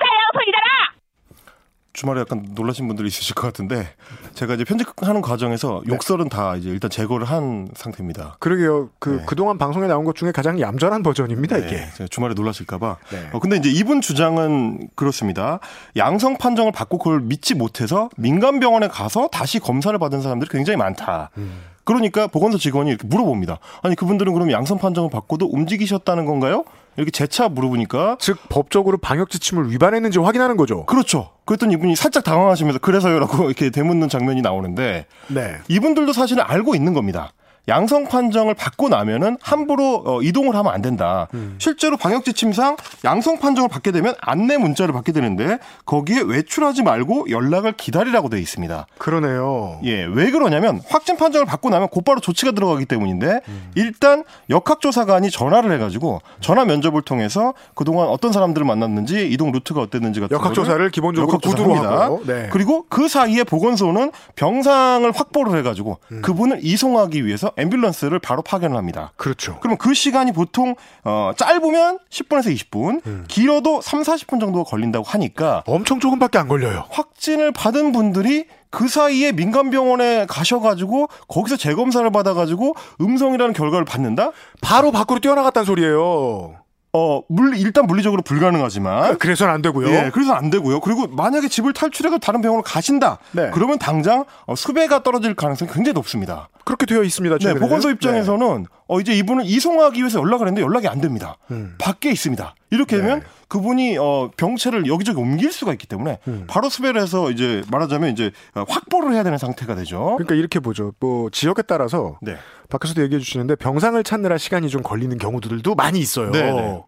[2.01, 3.87] 주말에 약간 놀라신 분들이 있으실 것 같은데
[4.33, 5.93] 제가 이제 편집하는 과정에서 네.
[5.93, 8.37] 욕설은 다 이제 일단 제거를 한 상태입니다.
[8.39, 8.89] 그러게요.
[8.97, 9.23] 그 네.
[9.27, 11.67] 그동안 방송에 나온 것 중에 가장 얌전한 버전입니다, 네.
[11.67, 12.07] 이게.
[12.09, 12.97] 주말에 놀라실까 봐.
[13.11, 13.29] 네.
[13.33, 15.59] 어, 근데 이제 이분 주장은 그렇습니다.
[15.95, 21.29] 양성 판정을 받고 그걸 믿지 못해서 민간 병원에 가서 다시 검사를 받은 사람들이 굉장히 많다.
[21.37, 21.61] 음.
[21.83, 23.59] 그러니까 보건소 직원이 이렇게 물어봅니다.
[23.83, 26.63] 아니 그분들은 그럼 양성 판정을 받고도 움직이셨다는 건가요?
[26.97, 30.85] 이렇게 재차 물어보니까 즉 법적으로 방역 지침을 위반했는지 확인하는 거죠.
[30.85, 31.30] 그렇죠.
[31.45, 35.57] 그랬더니 이분이 살짝 당황하시면서 그래서요라고 이렇게 되묻는 장면이 나오는데 네.
[35.67, 37.31] 이분들도 사실은 알고 있는 겁니다.
[37.67, 41.27] 양성 판정을 받고 나면은 함부로 어, 이동을 하면 안 된다.
[41.33, 41.55] 음.
[41.59, 47.73] 실제로 방역 지침상 양성 판정을 받게 되면 안내 문자를 받게 되는데 거기에 외출하지 말고 연락을
[47.73, 48.87] 기다리라고 되어 있습니다.
[48.97, 49.79] 그러네요.
[49.83, 53.71] 예, 왜 그러냐면 확진 판정을 받고 나면 곧바로 조치가 들어가기 때문인데 음.
[53.75, 60.35] 일단 역학조사관이 전화를 해가지고 전화 면접을 통해서 그동안 어떤 사람들을 만났는지 이동 루트가 어땠는지 같은
[60.35, 62.49] 역학조사를 기본적으로 구두로 하고 네.
[62.51, 66.21] 그리고 그 사이에 보건소는 병상을 확보를 해가지고 음.
[66.21, 69.11] 그분을 이송하기 위해서 앰뷸런스를 바로 파견을 합니다.
[69.15, 69.57] 그렇죠.
[69.59, 73.25] 그러면 그 시간이 보통 어 짧으면 10분에서 20분, 음.
[73.27, 76.85] 길어도 3, 40분 정도가 걸린다고 하니까 엄청 조금밖에 안 걸려요.
[76.89, 84.31] 확진을 받은 분들이 그 사이에 민간 병원에 가셔가지고 거기서 재검사를 받아가지고 음성이라는 결과를 받는다?
[84.61, 86.60] 바로 밖으로 뛰어나갔다는 소리예요.
[86.93, 89.17] 어, 물, 일단 물리적으로 불가능하지만.
[89.17, 89.89] 그래서는 안 되고요.
[89.89, 90.81] 예, 그래서 안 되고요.
[90.81, 93.19] 그리고 만약에 집을 탈출해서 다른 병원으로 가신다.
[93.31, 93.49] 네.
[93.53, 96.49] 그러면 당장 어, 수배가 떨어질 가능성이 굉장히 높습니다.
[96.65, 97.37] 그렇게 되어 있습니다.
[97.39, 98.69] 네, 보건소 입장에서는 네.
[98.91, 101.37] 어, 이제 이분을 이송하기 위해서 연락을 했는데 연락이 안 됩니다.
[101.49, 101.75] 음.
[101.77, 102.55] 밖에 있습니다.
[102.71, 103.25] 이렇게 되면 네.
[103.47, 106.43] 그분이 어, 병체를 여기저기 옮길 수가 있기 때문에 음.
[106.49, 110.15] 바로 수배를 해서 이제 말하자면 이제 어, 확보를 해야 되는 상태가 되죠.
[110.17, 110.91] 그러니까 이렇게 보죠.
[110.99, 112.35] 뭐 지역에 따라서 네.
[112.69, 116.31] 밖에서도 얘기해 주시는데 병상을 찾느라 시간이 좀 걸리는 경우들도 많이 있어요.
[116.31, 116.51] 네네.
[116.51, 116.83] 네.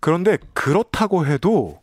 [0.00, 1.80] 그런데 그렇다고 해도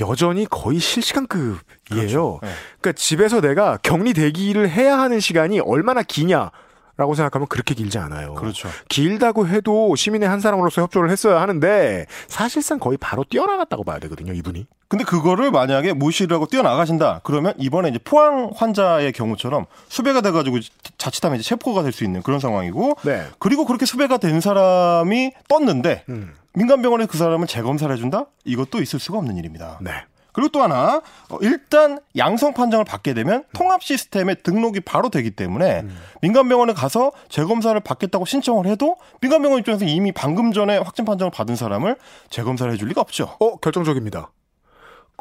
[0.00, 1.58] 여전히 거의 실시간급이에요.
[1.90, 2.40] 그렇죠.
[2.42, 2.48] 네.
[2.80, 6.50] 그러니까 집에서 내가 격리 대기를 해야 하는 시간이 얼마나 기냐.
[6.96, 8.34] 라고 생각하면 그렇게 길지 않아요.
[8.34, 8.68] 그렇죠.
[8.88, 14.66] 길다고 해도 시민의 한 사람으로서 협조를 했어야 하는데 사실상 거의 바로 뛰어나갔다고 봐야 되거든요, 이분이.
[14.88, 17.20] 근데 그거를 만약에 무시를 하고 뛰어나가신다.
[17.24, 20.58] 그러면 이번에 이제 포항 환자의 경우처럼 수배가 돼가지고
[20.98, 22.96] 자칫하면 이제 체포가 될 수 있는 그런 상황이고.
[23.02, 23.26] 네.
[23.38, 26.34] 그리고 그렇게 수배가 된 사람이 떴는데 음.
[26.54, 28.26] 민간병원에 그 사람을 재검사를 해준다?
[28.44, 29.78] 이것도 있을 수가 없는 일입니다.
[29.80, 29.92] 네.
[30.32, 35.80] 그리고 또 하나 어, 일단 양성 판정을 받게 되면 통합 시스템에 등록이 바로 되기 때문에
[35.80, 35.96] 음.
[36.20, 41.30] 민간 병원에 가서 재검사를 받겠다고 신청을 해도 민간 병원 입장에서 이미 방금 전에 확진 판정을
[41.30, 41.96] 받은 사람을
[42.30, 43.36] 재검사를 해줄 리가 없죠.
[43.40, 44.30] 어 결정적입니다.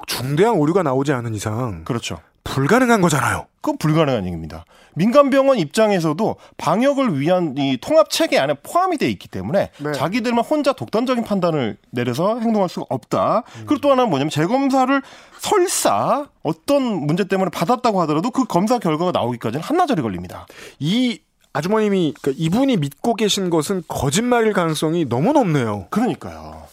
[0.08, 2.20] 중대한 오류가 나오지 않은 이상 그렇죠.
[2.44, 3.46] 불가능한 거잖아요.
[3.62, 4.66] 그건 불가능한 얘기입니다.
[4.96, 9.92] 민간병원 입장에서도 방역을 위한 이 통합 체계 안에 포함이 돼 있기 때문에 네.
[9.94, 13.44] 자기들만 혼자 독단적인 판단을 내려서 행동할 수가 없다.
[13.58, 13.64] 음.
[13.68, 15.02] 그리고 또 하나는 뭐냐면 재검사를
[15.40, 20.46] 설사 어떤 문제 때문에 받았다고 하더라도 그 검사 결과가 나오기까지는 한나절이 걸립니다.
[20.80, 21.20] 이
[21.54, 25.88] 아주머님이 그러니까 이분이 믿고 계신 것은 거짓말일 가능성이 너무 높네요.
[25.90, 26.64] 그러니까요.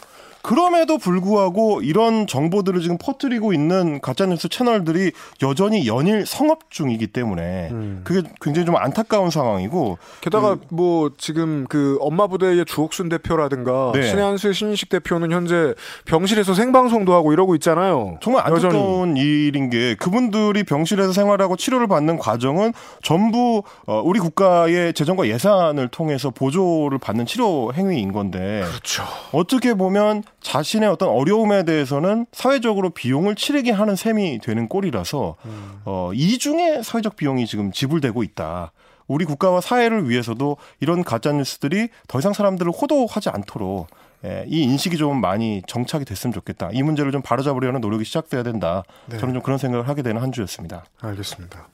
[0.48, 8.00] 그럼에도 불구하고 이런 정보들을 지금 퍼뜨리고 있는 가짜뉴스 채널들이 여전히 연일 성업 중이기 때문에 음.
[8.02, 14.00] 그게 굉장히 좀 안타까운 상황이고 게다가 뭐 지금 그 엄마 부대의 주옥순 대표라든가 네.
[14.00, 15.74] 신의 한수의 신인식 대표는 현재
[16.06, 18.16] 병실에서 생방송도 하고 이러고 있잖아요.
[18.22, 18.46] 정말.
[18.46, 25.88] 안타까운 일인 게 그분들이 병실에서 생활하고 치료를 받는 과정은 전부 어, 우리 국가의 재정과 예산을
[25.88, 29.02] 통해서 보조를 받는 치료 행위인 건데 그렇죠.
[29.32, 35.36] 어떻게 보면 자신의 어떤 어려움에 대해서는 사회적으로 비용을 치르게 하는 셈이 되는 꼴이라서
[35.84, 38.72] 어, 이중의 사회적 비용이 지금 지불되고 있다.
[39.06, 43.88] 우리 국가와 사회를 위해서도 이런 가짜 뉴스들이 더 이상 사람들을 호도하지 않도록
[44.24, 46.70] 예, 이 인식이 좀 많이 정착이 됐으면 좋겠다.
[46.72, 48.82] 이 문제를 좀 바로잡으려는 노력이 시작돼야 된다.
[49.06, 49.16] 네.
[49.18, 50.84] 저는 좀 그런 생각을 하게 되는 한 주였습니다.
[51.00, 51.68] 알겠습니다.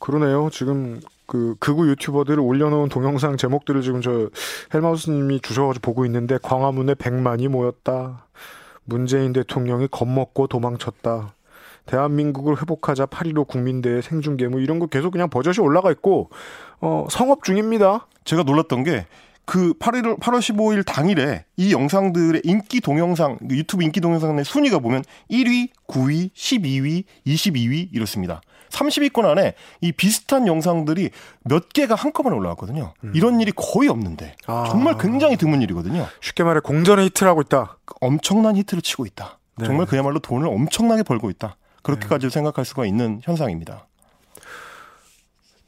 [0.00, 0.48] 그러네요.
[0.50, 4.28] 지금 그 극우 유튜버들을 올려놓은 동영상 제목들을 지금 저
[4.74, 8.26] 헬마우스님이 주셔가지고 보고 있는데 광화문에 100만이 모였다.
[8.84, 11.34] 문재인 대통령이 겁먹고 도망쳤다.
[11.86, 16.30] 대한민국을 회복하자 8.15 국민대회 생중계 뭐 이런 거 계속 그냥 버젓이 올라가 있고
[16.80, 18.08] 어 성업 중입니다.
[18.24, 19.06] 제가 놀랐던 게
[19.50, 25.02] 그 8월 8월 15일 당일에 이 영상들의 인기 동영상 그 유튜브 인기 동영상의 순위가 보면
[25.28, 28.40] 1위, 9위, 12위, 22위 이렇습니다.
[28.70, 31.10] 30위권 안에 이 비슷한 영상들이
[31.44, 32.94] 몇 개가 한꺼번에 올라왔거든요.
[33.14, 34.64] 이런 일이 거의 없는데 아.
[34.68, 36.06] 정말 굉장히 드문 일이거든요.
[36.20, 37.78] 쉽게 말해 공전의 히트를 하고 있다.
[38.00, 39.38] 엄청난 히트를 치고 있다.
[39.56, 39.66] 네.
[39.66, 41.56] 정말 그야말로 돈을 엄청나게 벌고 있다.
[41.82, 43.86] 그렇게까지 생각할 수가 있는 현상입니다.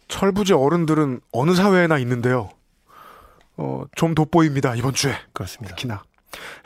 [0.08, 2.50] 철부지 어른들은 어느 사회에나 있는데요.
[3.56, 4.74] 어, 좀 돋보입니다.
[4.74, 5.14] 이번 주에.
[5.32, 5.74] 그렇습니다.
[5.74, 6.02] 특히나.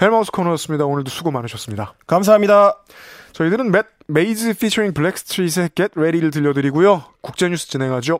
[0.00, 0.84] 헬마우스 코너였습니다.
[0.84, 1.94] 오늘도 수고 많으셨습니다.
[2.06, 2.76] 감사합니다.
[3.36, 7.04] 저희들은 맷 메이즈 피처링 블랙스트리트의 Get Ready를 들려드리고요.
[7.20, 8.18] 국제뉴스 진행하죠.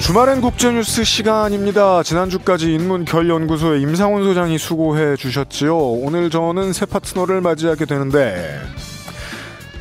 [0.00, 2.02] 주말엔 국제뉴스 시간입니다.
[2.02, 5.76] 지난주까지 인문결연구소의 임상훈 소장이 수고해 주셨지요.
[5.76, 8.62] 오늘 저는 새 파트너를 맞이하게 되는데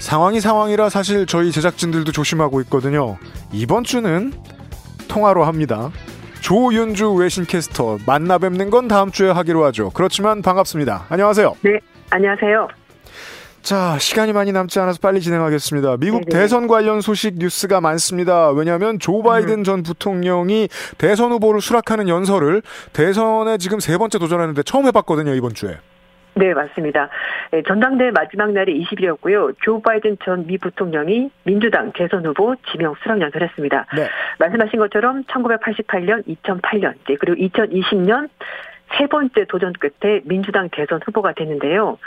[0.03, 3.17] 상황이 상황이라 사실 저희 제작진들도 조심하고 있거든요.
[3.53, 4.33] 이번 주는
[5.07, 5.91] 통화로 합니다.
[6.41, 9.91] 조윤주 외신캐스터 만나 뵙는 건 다음 주에 하기로 하죠.
[9.91, 11.05] 그렇지만 반갑습니다.
[11.07, 11.55] 안녕하세요.
[11.61, 12.67] 네, 안녕하세요.
[13.61, 15.95] 자, 시간이 많이 남지 않아서 빨리 진행하겠습니다.
[16.01, 16.37] 미국 네네.
[16.37, 18.49] 대선 관련 소식 뉴스가 많습니다.
[18.49, 19.63] 왜냐하면 조 바이든 음.
[19.63, 22.61] 전 부통령이 대선 후보를 수락하는 연설을
[22.91, 25.77] 대선에 지금 세 번째 도전하는데 처음 해봤거든요, 이번 주에.
[26.36, 27.10] 네, 맞습니다.
[27.52, 29.56] 네, 전당대회 마지막 날이 20일이었고요.
[29.62, 33.86] 조 바이든 전 미 부통령이 민주당 대선 후보 지명 수락 연설했습니다.
[33.96, 34.08] 네.
[34.39, 38.30] 말씀하신 것처럼 1988년, 2008년, 네, 그리고 2020년
[38.98, 41.98] 세 번째 도전 끝에 민주당 대선 후보가 됐는데요.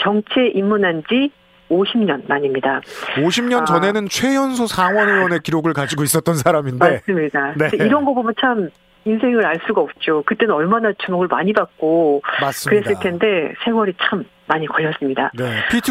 [0.00, 1.30] 정치에 입문한 지
[1.70, 2.80] 50년 만입니다.
[3.16, 3.64] 50년 아.
[3.64, 6.90] 전에는 최연소 상원 의원의 기록을 가지고 있었던 사람인데.
[6.90, 7.54] 맞습니다.
[7.56, 7.70] 네.
[7.74, 8.70] 이런 거 보면 참
[9.04, 10.22] 인생을 알 수가 없죠.
[10.26, 12.84] 그때는 얼마나 주목을 많이 받고 맞습니다.
[12.90, 15.30] 그랬을 텐데 세월이 참 많이 걸렸습니다.
[15.34, 15.44] 네.
[15.70, 15.90] 피트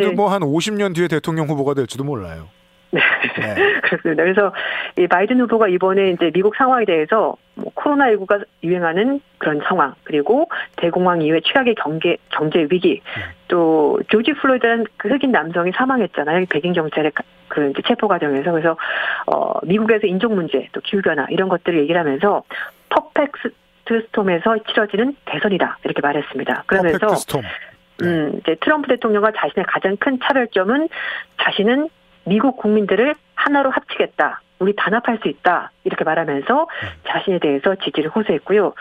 [0.00, 2.48] 이제- 뭐한 50년 뒤에 대통령 후보가 될지도 몰라요.
[3.38, 3.54] 네.
[3.54, 3.80] 네.
[3.82, 4.22] 그렇습니다.
[4.24, 4.52] 그래서
[4.98, 11.22] 이 바이든 후보가 이번에 이제 미국 상황에 대해서 뭐 코로나19가 유행하는 그런 상황 그리고 대공황
[11.22, 13.00] 이후의 최악의 경제 경제 위기
[13.48, 16.46] 또 조지 플로이드라는 그 흑인 남성이 사망했잖아요.
[16.50, 18.76] 백인 경찰의 가- 그 이제 체포 과정에서 그래서
[19.26, 22.42] 어 미국에서 인종 문제 또 기후 변화 이런 것들을 얘기를 하면서
[22.88, 23.50] 퍼펙트
[23.88, 26.64] 스톰에서 치러지는 대선이다 이렇게 말했습니다.
[26.66, 27.06] 그러면서.
[27.98, 28.06] 네.
[28.06, 30.88] 음, 이제 트럼프 대통령과 자신의 가장 큰 차별점은
[31.42, 31.88] 자신은
[32.24, 34.40] 미국 국민들을 하나로 합치겠다.
[34.58, 35.70] 우리 단합할 수 있다.
[35.84, 36.68] 이렇게 말하면서
[37.08, 38.74] 자신에 대해서 지지를 호소했고요.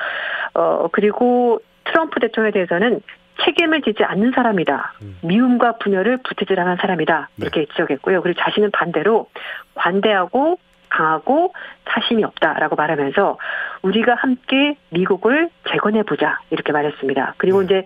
[0.53, 3.01] 어, 그리고 트럼프 대통령에 대해서는
[3.45, 4.93] 책임을 지지 않는 사람이다.
[5.01, 5.17] 음.
[5.23, 7.29] 미움과 분열을 부채질하는 사람이다.
[7.35, 7.43] 네.
[7.43, 8.21] 이렇게 지적했고요.
[8.21, 9.29] 그리고 자신은 반대로
[9.75, 11.53] 관대하고 강하고
[11.87, 13.37] 사심이 없다라고 말하면서
[13.83, 17.35] 우리가 함께 미국을 재건해 보자 이렇게 말했습니다.
[17.37, 17.65] 그리고 네.
[17.65, 17.83] 이제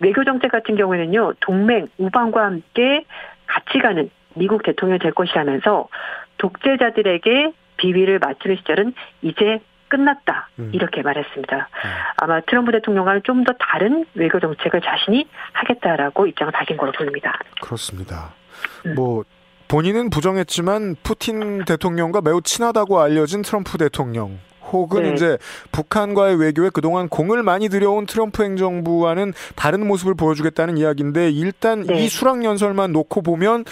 [0.00, 3.04] 외교 정책 같은 경우에는요 동맹 우방과 함께
[3.46, 5.88] 같이 가는 미국 대통령이 될 것이라면서
[6.38, 10.70] 독재자들에게 비위를 맞추는 시절은 이제 끝났다 음.
[10.72, 11.68] 이렇게 말했습니다.
[12.16, 17.38] 아마 트럼프 대통령과는 좀 더 다른 외교 정책을 자신이 하겠다라고 입장을 밝힌 걸로 보입니다.
[17.60, 18.32] 그렇습니다.
[18.86, 18.94] 음.
[18.94, 19.24] 뭐
[19.68, 24.38] 본인은 부정했지만 푸틴 대통령과 매우 친하다고 알려진 트럼프 대통령
[24.72, 25.12] 혹은 네.
[25.12, 25.38] 이제
[25.72, 32.04] 북한과의 외교에 그동안 공을 많이 들여온 트럼프 행정부와는 다른 모습을 보여주겠다는 이야기인데 일단 네.
[32.04, 33.64] 이 수락 연설만 놓고 보면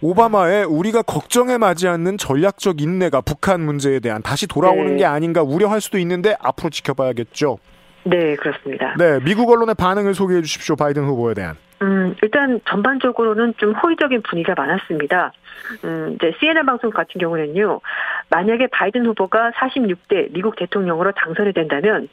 [0.00, 4.98] 오바마의 우리가 걱정에 맞지 않는 전략적 인내가 북한 문제에 대한 다시 돌아오는 네.
[4.98, 7.58] 게 아닌가 우려할 수도 있는데 앞으로 지켜봐야겠죠.
[8.04, 8.94] 네 그렇습니다.
[8.98, 10.76] 네, 미국 언론의 반응을 소개해 주십시오.
[10.76, 11.56] 바이든 후보에 대한.
[11.82, 15.32] 음, 일단 전반적으로는 좀 호의적인 분위기가 많았습니다.
[15.84, 17.80] 음, 이제 CNN 방송 같은 경우는요,
[18.30, 22.08] 만약에 바이든 후보가 46대 미국 대통령으로 당선이 된다면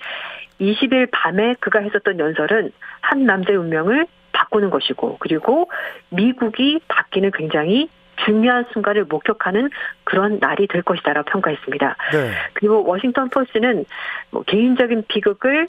[0.60, 5.70] 20일 밤에 그가 했었던 연설은 한 남자의 운명을 바꾸는 것이고, 그리고
[6.10, 7.90] 미국이 바뀌는 굉장히
[8.24, 9.70] 중요한 순간을 목격하는
[10.04, 11.96] 그런 날이 될 것이다라고 평가했습니다.
[12.14, 12.32] 네.
[12.54, 13.86] 그리고 워싱턴 포스는
[14.32, 15.68] 뭐 개인적인 비극을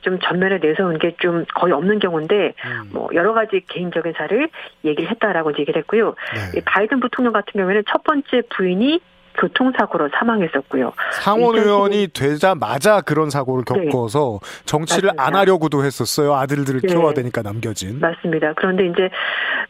[0.00, 2.90] 좀 전면에 내세운 게 좀 거의 없는 경우인데 음.
[2.92, 4.48] 뭐 여러 가지 개인적인 사를
[4.84, 6.14] 얘기를 했다라고 얘기를 했고요.
[6.34, 6.58] 네.
[6.58, 9.00] 이 바이든 부통령 같은 경우에는 첫 번째 부인이
[9.38, 10.92] 교통사고로 사망했었고요.
[11.12, 15.22] 상원 의원이 되자마자 그런 사고를 겪어서 정치를 안 네.
[15.22, 15.38] 맞습니다.
[15.40, 16.34] 하려고도 했었어요.
[16.34, 16.88] 아들들을 네.
[16.88, 18.00] 키워야 되니까 남겨진.
[18.00, 18.54] 맞습니다.
[18.54, 19.10] 그런데 이제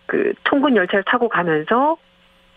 [0.07, 1.97] 그 통근 열차를 타고 가면서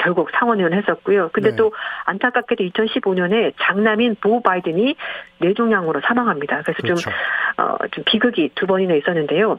[0.04, 1.30] 결국 상원의원 했었고요.
[1.32, 1.56] 근데 네.
[1.56, 1.74] 또
[2.06, 4.96] 안타깝게도 2015년에 장남인 보 바이든이
[5.40, 6.62] 뇌종양으로 사망합니다.
[6.64, 7.10] 그래서 그렇죠.
[7.10, 7.14] 좀,
[7.58, 9.58] 어, 좀 비극이 두 번이나 있었는데요.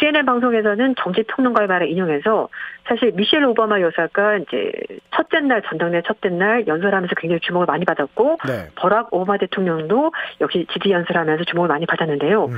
[0.00, 2.48] CNN 방송에서는 정치평론가의 말을 인용해서
[2.86, 4.72] 사실 미셸 오바마 여사가 이제
[5.14, 8.68] 첫째 날 전당대 첫째 날 연설하면서 굉장히 주목을 많이 받았고 네.
[8.74, 12.46] 버락 오바마 대통령도 역시 지지 연설하면서 주목을 많이 받았는데요.
[12.46, 12.56] 음.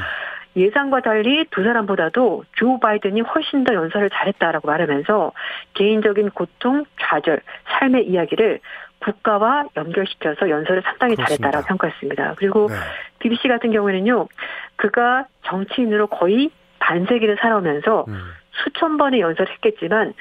[0.57, 5.33] 예상과 달리 두 사람보다도 조 바이든이 훨씬 더 연설을 잘했다라고 말하면서
[5.75, 8.61] 개인적인 고통, 좌절, 삶의 이야기를
[9.01, 11.25] 국가와 연결시켜서 연설을 상당히 그렇습니다.
[11.25, 12.35] 잘했다라고 평가했습니다.
[12.37, 12.75] 그리고 네.
[13.19, 14.29] BBC 같은 경우에는요,
[14.77, 18.15] 그가 정치인으로 거의 반세기를 살아오면서 음.
[18.65, 20.13] 수천 번의 연설을 했겠지만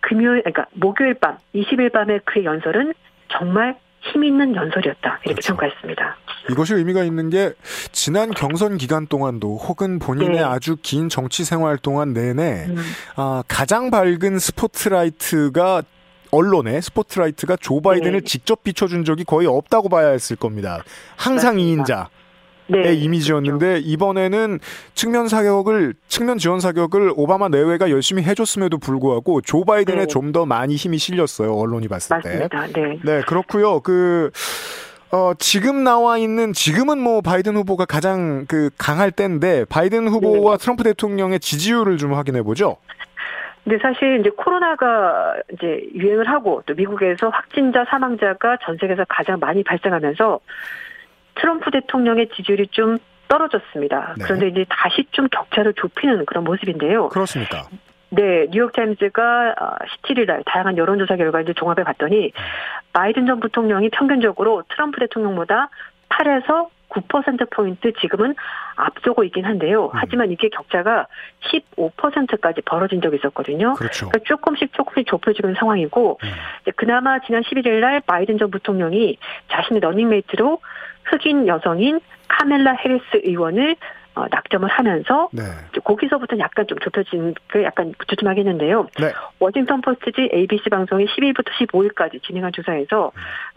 [0.00, 2.92] 금요일, 그러니까 목요일 밤, 20일 밤의 그의 연설은
[3.28, 5.48] 정말 힘 있는 연설이었다 이렇게 그렇죠.
[5.54, 6.16] 평가했습니다.
[6.50, 7.52] 이것이 의미가 있는 게
[7.92, 10.42] 지난 경선 기간 동안도 혹은 본인의 네.
[10.42, 12.76] 아주 긴 정치 생활 동안 내내 음,
[13.16, 15.82] 아, 가장 밝은 스포트라이트가
[16.32, 18.24] 언론의 스포트라이트가 조 바이든을 네.
[18.24, 20.82] 직접 비춰준 적이 거의 없다고 봐야 했을 겁니다.
[21.16, 21.68] 항상 맞습니다.
[21.68, 22.06] 이인자의
[22.80, 24.58] 네, 이미지였는데 이번에는
[24.94, 30.06] 측면 사격을 측면 지원 사격을 오바마 내외가 열심히 해줬음에도 불구하고 조 바이든에 네.
[30.06, 32.46] 좀더 많이 힘이 실렸어요 언론이 봤을 때.
[32.48, 32.66] 맞습니다.
[32.68, 32.98] 네.
[33.04, 33.80] 네, 그렇고요.
[33.80, 34.30] 그
[35.12, 40.84] 어, 지금 나와 있는 지금은 뭐 바이든 후보가 가장 그 강할 때인데 바이든 후보와 트럼프
[40.84, 42.78] 대통령의 지지율을 좀 확인해 보죠.
[43.62, 49.62] 근데 사실 이제 코로나가 이제 유행을 하고 또 미국에서 확진자 사망자가 전 세계에서 가장 많이
[49.62, 50.40] 발생하면서
[51.34, 54.14] 트럼프 대통령의 지지율이 좀 떨어졌습니다.
[54.18, 54.24] 네.
[54.24, 57.08] 그런데 이제 다시 좀 격차를 좁히는 그런 모습인데요.
[57.08, 57.64] 그렇습니까?
[58.10, 59.54] 네, 뉴욕타임즈가
[60.04, 62.32] 17일 날 다양한 여론조사 결과 이제 종합해 봤더니
[62.92, 65.70] 바이든 전 부통령이 평균적으로 트럼프 대통령보다
[66.10, 68.34] 8에서 9%포인트 지금은
[68.76, 69.90] 앞서고 있긴 한데요.
[69.94, 71.06] 하지만 이게 격차가
[71.76, 73.74] 15%까지 벌어진 적이 있었거든요.
[73.74, 74.08] 그렇죠.
[74.08, 76.28] 그러니까 조금씩 조금씩 좁혀지는 상황이고 음.
[76.76, 79.16] 그나마 지난 11일 날 바이든 전 부통령이
[79.50, 80.58] 자신의 러닝메이트로
[81.12, 83.76] 흑인 여성인 카멜라 해리스 의원을
[84.14, 85.42] 어, 낙점을 하면서 네.
[85.84, 88.88] 거기서부터 약간 좀 좁혀진 그 약간 주춤하게 했는데요.
[88.98, 89.12] 네.
[89.38, 93.12] 워싱턴 포스트지 ABC 방송이 10일부터 15일까지 진행한 조사에서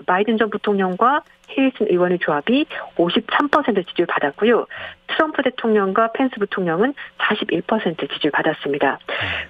[0.06, 2.66] 바이든 전 부통령과 해리슨 의원의 조합이
[2.96, 4.66] 53% 지지를 받았고요.
[5.08, 9.00] 트럼프 대통령과 펜스 부통령은 41% 지지를 받았습니다.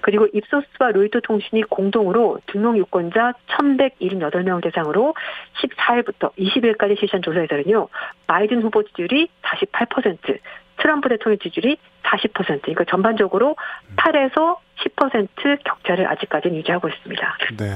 [0.02, 5.14] 그리고 입소스와 로이터 통신이 공동으로 등록 유권자 1,178명 대상으로
[5.62, 7.88] 14일부터 20일까지 실시한 조사에서는요.
[8.26, 10.38] 바이든 후보 지지율이 48%,
[10.78, 12.62] 트럼프 대통령 지지율이 40%.
[12.62, 13.56] 그러니까 전반적으로
[13.96, 17.38] 8에서 10% 격차를 아직까지는 유지하고 있습니다.
[17.56, 17.74] 네.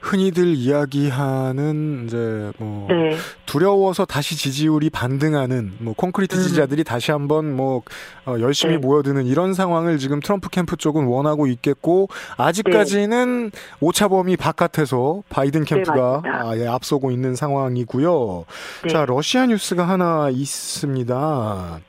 [0.00, 3.16] 흔히들 이야기하는 이제 뭐 네.
[3.46, 6.42] 두려워서 다시 지지율이 반등하는 뭐 콘크리트 음.
[6.42, 7.82] 지지자들이 다시 한번 뭐
[8.26, 8.78] 어, 열심히 네.
[8.78, 16.30] 모여드는 이런 상황을 지금 트럼프 캠프 쪽은 원하고 있겠고 아직까지는 오차범위 바깥에서 바이든 캠프가 네,
[16.30, 16.50] 맞습니다.
[16.50, 18.44] 아, 예, 앞서고 있는 상황이고요.
[18.82, 18.88] 네.
[18.88, 21.80] 자 러시아 뉴스가 하나 있습니다.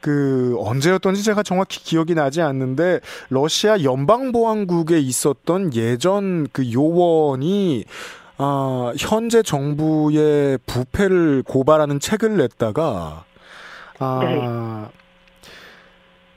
[0.00, 7.84] 그 언제였던지 제가 정확히 기억이 나지 않는데 러시아 연방보안국에 있었던 예전 그 요원이
[8.36, 13.24] 아, 현재 정부의 부패를 고발하는 책을 냈다가
[14.00, 15.03] 아, 네.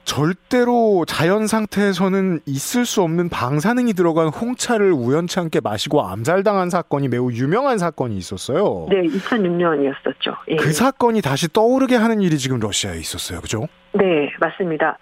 [0.08, 7.30] 절대로 자연 상태에서는 있을 수 없는 방사능이 들어간 홍차를 우연치 않게 마시고 암살당한 사건이 매우
[7.34, 8.88] 유명한 사건이 있었어요.
[8.90, 10.38] 네, 2006년이었었죠.
[10.48, 10.56] 예.
[10.56, 13.42] 그 사건이 다시 떠오르게 하는 일이 지금 러시아에 있었어요.
[13.42, 13.68] 그죠?
[13.92, 14.98] 네, 맞습니다.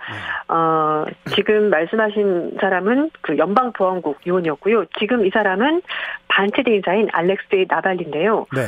[0.48, 4.86] 어, 지금 말씀하신 사람은 그 연방보안국 요원이었고요.
[4.98, 5.84] 지금 이 사람은
[6.30, 8.48] 반체제 인사인 알렉세이 나발리인데요.
[8.56, 8.62] 네.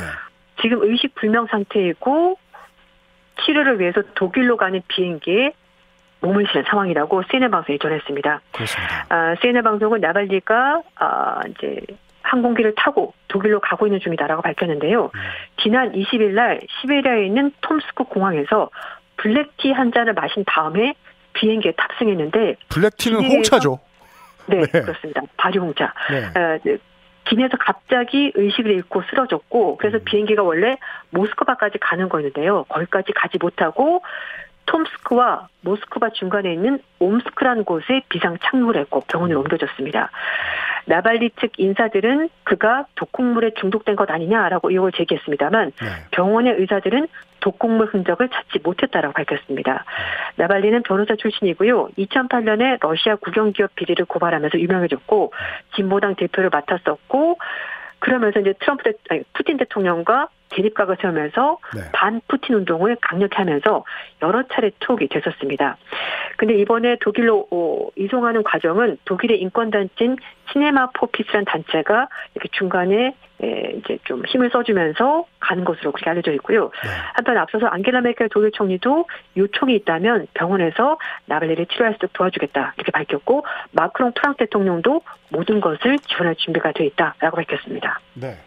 [0.62, 2.38] 지금 의식 불명 상태이고
[3.44, 5.52] 치료를 위해서 독일로 가는 비행기에
[6.20, 8.40] 몸을 실은 상황이라고 CNN 방송이 전했습니다.
[8.52, 9.06] 그렇습니다.
[9.08, 11.80] 아, CNN 방송은 나발리가 아, 이제
[12.22, 15.10] 항공기를 타고 독일로 가고 있는 중이다라고 밝혔는데요.
[15.62, 18.70] 지난 20일 날 시베리아에 있는 톰스크 공항에서
[19.16, 20.94] 블랙티 한 잔을 마신 다음에
[21.32, 23.78] 비행기에 탑승했는데 블랙티는 홍차죠.
[24.46, 24.80] 네, 네.
[24.80, 25.22] 그렇습니다.
[25.36, 25.92] 발효홍차.
[26.10, 26.40] 네.
[26.40, 26.78] 어, 네,
[27.24, 30.04] 기내에서 갑자기 의식을 잃고 쓰러졌고 그래서 음.
[30.04, 30.76] 비행기가 원래
[31.10, 32.64] 모스크바까지 가는 거였는데요.
[32.64, 34.02] 거기까지 가지 못하고
[34.68, 40.10] 톰스크와 모스크바 중간에 있는 옴스크라는 곳에 비상 착륙을 했고 병원으로 옮겨졌습니다.
[40.84, 45.86] 나발리 측 인사들은 그가 독극물에 중독된 것 아니냐라고 의혹을 제기했습니다만 네.
[46.12, 47.08] 병원의 의사들은
[47.40, 49.84] 독극물 흔적을 찾지 못했다라고 밝혔습니다.
[50.36, 51.90] 나발리는 변호사 출신이고요.
[51.98, 55.32] 2008년에 러시아 국영기업 비리를 고발하면서 유명해졌고
[55.76, 57.38] 진보당 대표를 맡았었고
[58.00, 61.82] 그러면서 이제 트럼프 대, 아니, 푸틴 대통령과 대립각을 세우면서 네.
[61.92, 63.84] 반 푸틴 운동을 강력히 하면서
[64.22, 65.76] 여러 차례 투옥이 됐었습니다.
[66.36, 70.16] 근데 이번에 독일로 어, 이송하는 과정은 독일의 인권단체인
[70.52, 76.32] Cinema for Peace라는 단체가 이렇게 중간에 에, 이제 좀 힘을 써주면서 가는 것으로 그렇게 알려져
[76.32, 76.70] 있고요.
[76.82, 76.90] 네.
[77.14, 79.06] 한편 앞서서 안겔라 메르켈 독일 총리도
[79.36, 85.98] 요청이 있다면 병원에서 나발리를 치료할 수 있도록 도와주겠다 이렇게 밝혔고 마크롱 프랑스 대통령도 모든 것을
[85.98, 88.00] 지원할 준비가 되어 있다라고 밝혔습니다.
[88.14, 88.38] 네.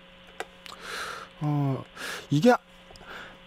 [1.41, 1.83] 어,
[2.29, 2.53] 이게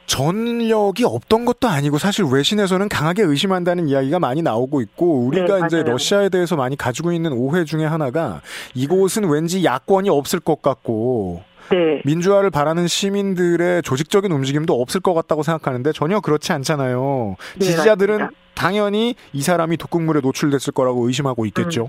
[0.06, 5.82] 전력이 없던 것도 아니고 사실 외신에서는 강하게 의심한다는 이야기가 많이 나오고 있고 우리가 네, 이제.
[5.82, 8.42] 러시아에 대해서 많이 가지고 있는 오해 중에 하나가
[8.74, 12.02] 이곳은 왠지 야권이 없을 것 같고 네.
[12.04, 17.36] 민주화를 바라는 시민들의 조직적인 움직임도 없을 것 같다고 생각하는데 전혀 그렇지 않잖아요.
[17.56, 18.44] 네, 지지자들은 맞습니다.
[18.54, 21.88] 당연히 이 사람이 독극물에 노출됐을 거라고 의심하고 있겠죠.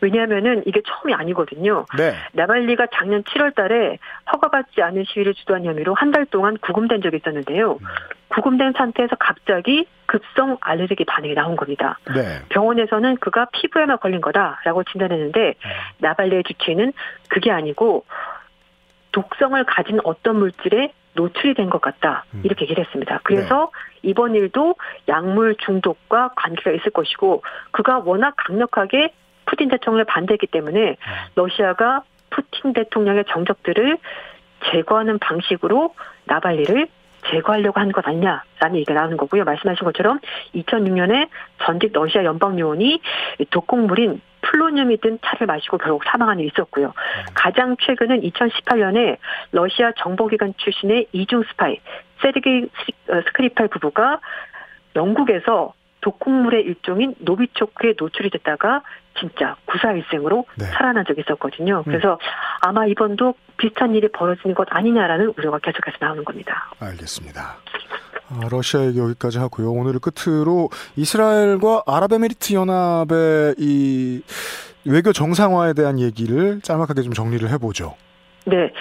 [0.00, 1.86] 왜냐하면은 이게 처음이 아니거든요.
[1.96, 2.14] 네.
[2.32, 3.98] 나발리가 작년 7월 달에
[4.32, 7.78] 허가받지 않은 시위를 주도한 혐의로 한 달 동안 구금된 적이 있었는데요.
[8.28, 11.98] 구금된 상태에서 갑자기 급성 알레르기 반응이 나온 겁니다.
[12.14, 12.40] 네.
[12.48, 15.54] 병원에서는 그가 피부에만 걸린 거다라고 진단했는데
[15.98, 16.92] 나발리의 주치의는
[17.28, 18.04] 그게 아니고
[19.12, 22.42] 독성을 가진 어떤 물질에 노출이 된 것 같다 음.
[22.44, 23.20] 이렇게 얘기를 했습니다.
[23.24, 23.70] 그래서
[24.02, 24.76] 이번 일도
[25.08, 29.12] 약물 중독과 관계가 있을 것이고 그가 워낙 강력하게
[29.48, 30.96] 푸틴 대통령을 반대했기 때문에
[31.34, 33.96] 러시아가 푸틴 대통령의 정적들을
[34.70, 35.94] 제거하는 방식으로
[36.26, 36.86] 나발리를
[37.30, 39.44] 제거하려고 한 것 아니냐라는 얘기가 나오는 거고요.
[39.44, 40.20] 말씀하신 것처럼
[40.54, 41.28] 2006년에
[41.64, 43.00] 전직 러시아 연방요원이
[43.50, 46.94] 독극물인 폴로늄이 든 차를 마시고 결국 사망한 일이 있었고요.
[47.34, 49.16] 가장 최근은 2018년에
[49.52, 51.78] 러시아 정보기관 출신의 이중 스파이
[52.22, 54.20] 세르게이 스- 어, 스크리팔 부부가
[54.96, 58.82] 영국에서 독극물의 일종인 노비초크에 노출이 됐다가
[59.18, 60.64] 진짜 구사일생으로 네.
[60.66, 61.82] 살아난 적이 있었거든요.
[61.84, 62.18] 그래서
[62.60, 66.70] 아마 이번도 비슷한 일이 벌어지는 것 아니냐라는 우려가 계속해서 나오는 겁니다.
[66.80, 67.56] 알겠습니다.
[68.30, 69.70] 아, 러시아 얘기 여기까지 하고요.
[69.72, 74.22] 오늘을 끝으로 이스라엘과 아랍에미리트 연합의 이
[74.84, 77.94] 외교 정상화에 대한 얘기를 짤막하게 좀 정리를 해보죠.
[78.48, 78.72] 네.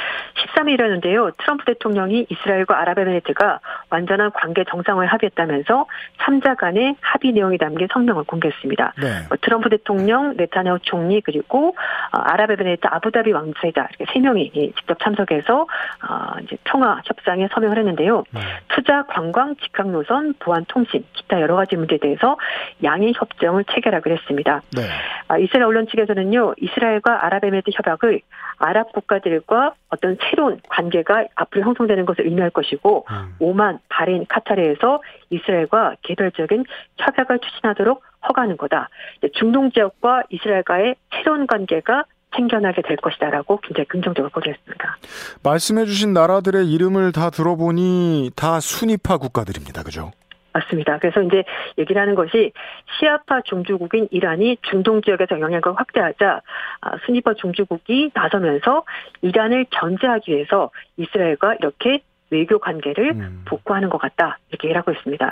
[0.56, 1.36] 13일이었는데요.
[1.38, 5.86] 트럼프 대통령이 이스라엘과 아랍에미리트가 완전한 관계 정상화에 합의했다면서
[6.20, 8.94] 3자 간의 합의 내용이 담긴 성명을 공개했습니다.
[9.02, 9.08] 네.
[9.30, 11.76] 어, 트럼프 대통령, 네타냐후 총리 그리고
[12.12, 17.78] 어, 아랍에미리트 아부다비 왕세자 이렇게 세 명이 예, 직접 참석해서 어, 이제 평화 협상에 서명을
[17.78, 18.24] 했는데요.
[18.32, 18.42] 네.
[18.70, 22.38] 투자, 관광, 직항 노선, 보안, 통신, 기타 여러 가지 문제에 대해서
[22.84, 24.62] 양해 협정을 체결하기로 했습니다.
[24.76, 24.84] 네.
[25.28, 28.22] 아, 이스라엘 언론 측에서는요, 이스라엘과 아랍에미리트 협약을
[28.60, 29.57] 아랍 국가들과
[29.90, 33.36] 어떤 새로운 관계가 앞으로 형성되는 것을 의미할 것이고, 음.
[33.40, 36.66] 오만, 바레인, 카타르에서 이스라엘과 개별적인
[36.98, 38.90] 협약을 추진하도록 허가하는 거다.
[39.34, 44.98] 중동 지역과 이스라엘과의 새로운 관계가 생겨나게 될 것이다라고 굉장히 긍정적으로 보도했습니다.
[45.44, 49.84] 말씀해주신 나라들의 이름을 다 들어보니 다 수니파 국가들입니다.
[49.84, 50.12] 그죠?
[50.58, 50.98] 맞습니다.
[51.00, 51.44] 그래서 이제
[51.78, 52.52] 얘기를 하는 것이
[53.00, 56.42] 시아파 종주국인 이란이 중동 지역에서 영향력을 확대하자
[56.82, 58.84] 아, 수니파 종주국이 나서면서
[59.22, 63.44] 이란을 견제하기 위해서 이스라엘과 이렇게 외교 관계를 음.
[63.46, 65.32] 복구하는 것 같다 이렇게 얘기를 하고 있습니다.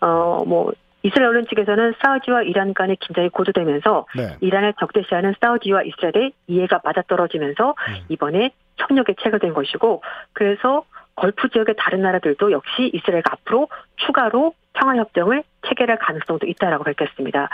[0.00, 4.36] 어뭐 이스라엘 언론 측에서는 사우디와 이란 간의 긴장이 고조되면서 네.
[4.40, 7.94] 이란을 적대시하는 사우디와 이스라엘의 이해가 맞아떨어지면서 음.
[8.08, 10.02] 이번에 협약이 체결된 것이고
[10.32, 10.84] 그래서
[11.16, 17.48] 걸프 지역의 다른 나라들도 역시 이스라엘과 앞으로 추가로 평화협정을 체결할 가능성도 있다라고 밝혔습니다.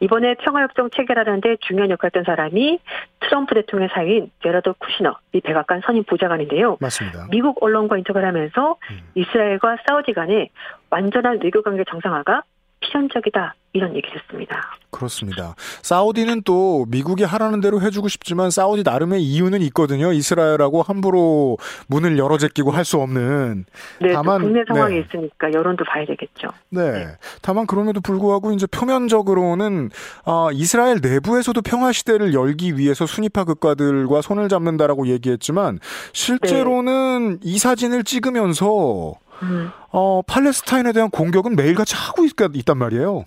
[0.00, 2.78] 이번에 평화협정 체결하는데 중요한 역할을 했던 사람이
[3.20, 6.78] 트럼프 대통령의 사위인 제라드 쿠시너, 이 백악관 선임 보좌관인데요.
[6.80, 7.26] 맞습니다.
[7.30, 9.00] 미국 언론과 인터뷰를 하면서 음.
[9.14, 10.50] 이스라엘과 사우디 간의
[10.90, 12.42] 완전한 외교 관계 정상화가
[12.80, 14.60] 필연적이다 이런 얘기를 했습니다.
[14.90, 15.54] 그렇습니다.
[15.80, 20.12] 사우디는 또 미국이 하라는 대로 해주고 싶지만 사우디 나름의 이유는 있거든요.
[20.12, 21.56] 이스라엘하고 함부로
[21.86, 23.64] 문을 열어 제끼고 할 수 없는.
[24.00, 25.00] 네, 또 다만, 국내 상황이 네.
[25.00, 26.48] 있으니까 여론도 봐야 되겠죠.
[26.68, 27.06] 네.
[27.40, 29.90] 다만 그럼에도 불구하고 이제 표면적으로는
[30.24, 35.78] 아, 이스라엘 내부에서도 평화 시대를 열기 위해서 순위파 국가들과 손을 잡는다라고 얘기했지만
[36.12, 39.70] 실제로는 이 사진을 찍으면서 음.
[39.90, 43.24] 어, 팔레스타인에 대한 공격은 매일같이 하고 있, 있단 말이에요.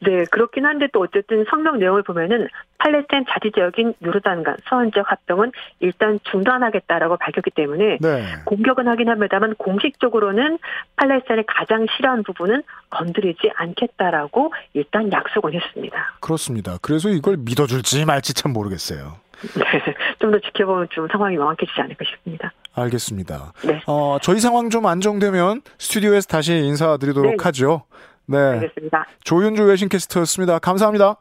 [0.00, 2.48] 네, 그렇긴 한데 또 어쨌든 성명 내용을 보면은
[2.78, 8.24] 팔레스타인 자치 지역인 누르단간 서한 지역 합병은 일단 중단하겠다라고 밝혔기 때문에 네.
[8.46, 10.58] 공격은 하긴 합니다만 공식적으로는
[10.96, 16.14] 팔레스타인의 가장 싫어하는 부분은 건드리지 않겠다라고 일단 약속은 했습니다.
[16.20, 16.78] 그렇습니다.
[16.80, 19.16] 그래서 이걸 믿어줄지 말지 참 모르겠어요.
[19.56, 22.52] 네, 좀 더 지켜보면 좀 상황이 명확해지지 않을까 싶습니다.
[22.74, 23.52] 알겠습니다.
[23.64, 23.80] 네.
[23.86, 27.44] 어, 저희 상황 좀 안정되면 스튜디오에서 다시 인사드리도록 네.
[27.44, 27.84] 하죠.
[28.30, 28.38] 네.
[28.38, 29.06] 알겠습니다.
[29.24, 30.58] 조윤주 외신캐스터였습니다.
[30.60, 31.16] 감사합니다.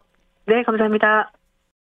[0.45, 1.31] 네, 감사합니다.